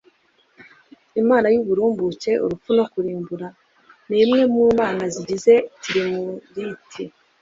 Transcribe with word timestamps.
imana 1.21 1.47
y’uburumbuke, 1.53 2.31
urupfu 2.43 2.69
no 2.77 2.85
kurimbura; 2.91 3.47
ni 4.09 4.17
imwe 4.23 4.41
mu 4.53 4.61
mana 4.79 5.03
zigize 5.13 5.53
tirimuriti 5.81 7.03